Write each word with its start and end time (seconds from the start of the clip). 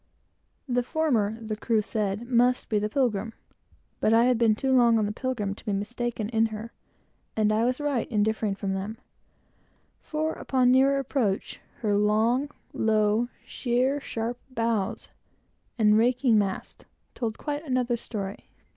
The 0.67 0.81
former, 0.81 1.39
the 1.39 1.55
crew 1.55 1.83
said 1.83 2.27
must 2.27 2.69
be 2.69 2.79
the 2.79 2.89
Pilgrim; 2.89 3.33
but 3.99 4.15
I 4.15 4.23
had 4.25 4.39
been 4.39 4.55
too 4.55 4.75
long 4.75 4.97
in 4.97 5.05
the 5.05 5.11
Pilgrim 5.11 5.53
to 5.53 5.63
be 5.63 5.73
mistaken 5.73 6.27
in 6.29 6.47
her, 6.47 6.73
and 7.35 7.53
I 7.53 7.65
was 7.65 7.79
right 7.79 8.09
in 8.11 8.23
differing 8.23 8.55
from 8.55 8.73
them; 8.73 8.97
for, 9.99 10.33
upon 10.33 10.71
nearer 10.71 10.97
approach, 10.97 11.61
her 11.81 11.95
long, 11.95 12.49
low 12.73 13.29
shear, 13.45 14.01
sharp 14.01 14.39
bows, 14.49 15.09
and 15.77 15.95
raking 15.95 16.35
masts, 16.35 16.85
told 17.13 17.37
quite 17.37 17.63
another 17.63 17.95
story. 17.95 18.49